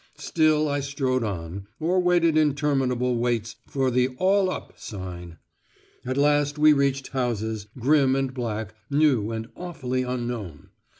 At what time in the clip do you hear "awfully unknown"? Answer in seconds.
9.55-10.69